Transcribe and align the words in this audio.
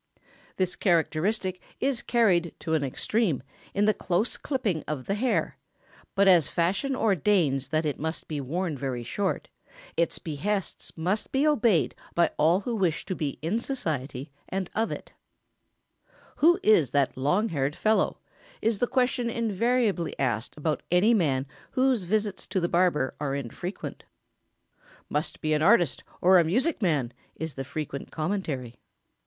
]This 0.57 0.75
characteristic 0.75 1.61
is 1.79 2.01
carried 2.01 2.55
to 2.61 2.73
an 2.73 2.83
extreme 2.83 3.43
in 3.71 3.85
the 3.85 3.93
close 3.93 4.35
clipping 4.35 4.83
of 4.87 5.05
the 5.05 5.13
hair; 5.13 5.59
but 6.15 6.27
as 6.27 6.47
fashion 6.49 6.95
ordains 6.95 7.69
that 7.69 7.85
it 7.85 7.99
must 7.99 8.27
be 8.27 8.41
worn 8.41 8.75
very 8.75 9.03
short, 9.03 9.47
its 9.95 10.17
behests 10.17 10.91
must 10.97 11.31
be 11.31 11.45
obeyed 11.45 11.93
by 12.15 12.31
all 12.39 12.61
who 12.61 12.75
wish 12.75 13.05
to 13.05 13.15
be 13.15 13.37
in 13.43 13.59
society 13.59 14.31
and 14.49 14.71
of 14.73 14.91
it. 14.91 15.13
[Sidenote: 16.09 16.23
The 16.23 16.23
"long 16.23 16.23
haired 16.23 16.25
fellow."] 16.25 16.37
"Who 16.37 16.59
is 16.73 16.89
that 16.89 17.15
long 17.17 17.49
haired 17.49 17.75
fellow?" 17.75 18.17
is 18.59 18.79
the 18.79 18.87
question 18.87 19.29
invariably 19.29 20.17
asked 20.17 20.57
about 20.57 20.81
any 20.89 21.13
man 21.13 21.45
whose 21.73 22.05
visits 22.05 22.47
to 22.47 22.59
the 22.59 22.67
barber 22.67 23.13
are 23.19 23.35
infrequent. 23.35 24.05
"Must 25.09 25.41
be 25.41 25.53
an 25.53 25.61
artist 25.61 26.03
or 26.21 26.39
a 26.39 26.43
music 26.43 26.81
man," 26.81 27.13
is 27.35 27.53
the 27.53 27.63
frequent 27.63 28.09
commentary. 28.09 28.73